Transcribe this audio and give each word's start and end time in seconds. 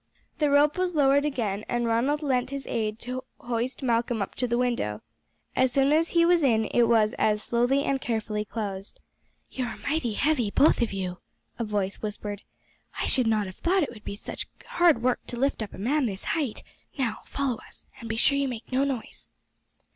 The 0.39 0.49
rope 0.49 0.79
was 0.79 0.95
lowered 0.95 1.25
again, 1.25 1.63
and 1.69 1.85
Ronald 1.85 2.23
lent 2.23 2.49
his 2.49 2.65
aid 2.65 2.97
to 3.01 3.23
hoist 3.39 3.83
Malcolm 3.83 4.19
up 4.19 4.33
to 4.33 4.47
the 4.47 4.57
window. 4.57 5.03
As 5.55 5.71
soon 5.73 5.91
as 5.91 6.09
he 6.09 6.25
was 6.25 6.41
in, 6.41 6.65
it 6.65 6.85
was 6.85 7.13
as 7.19 7.43
slowly 7.43 7.83
and 7.83 8.01
carefully 8.01 8.43
closed. 8.43 8.99
"You 9.51 9.65
are 9.65 9.77
mighty 9.77 10.13
heavy, 10.13 10.49
both 10.49 10.81
of 10.81 10.91
you," 10.91 11.19
a 11.59 11.63
voice 11.63 11.97
whispered. 12.01 12.41
"I 12.99 13.05
should 13.05 13.27
not 13.27 13.45
have 13.45 13.57
thought 13.57 13.83
it 13.83 13.89
would 13.89 13.99
have 13.99 14.05
been 14.05 14.15
such 14.15 14.47
hard 14.65 15.03
work 15.03 15.19
to 15.27 15.37
lift 15.37 15.61
a 15.61 15.67
man 15.77 16.05
up 16.05 16.09
this 16.09 16.23
height. 16.23 16.63
Now, 16.97 17.19
follow 17.25 17.57
us, 17.67 17.85
and 17.99 18.09
be 18.09 18.15
sure 18.15 18.39
you 18.39 18.47
make 18.47 18.71
no 18.71 18.83
noise." 18.83 19.29